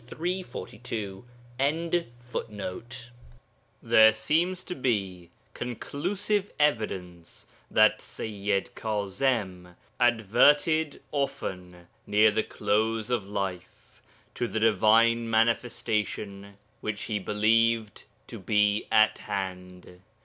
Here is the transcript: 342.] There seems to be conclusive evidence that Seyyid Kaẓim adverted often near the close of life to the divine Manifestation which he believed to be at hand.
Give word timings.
342.] 0.07 1.25
There 3.83 4.13
seems 4.13 4.63
to 4.63 4.73
be 4.73 5.29
conclusive 5.53 6.51
evidence 6.59 7.45
that 7.69 7.99
Seyyid 7.99 8.71
Kaẓim 8.73 9.75
adverted 9.99 11.03
often 11.11 11.85
near 12.07 12.31
the 12.31 12.41
close 12.41 13.11
of 13.11 13.27
life 13.29 14.01
to 14.33 14.47
the 14.47 14.59
divine 14.59 15.29
Manifestation 15.29 16.57
which 16.79 17.03
he 17.03 17.19
believed 17.19 18.05
to 18.25 18.39
be 18.39 18.87
at 18.91 19.19
hand. 19.19 20.01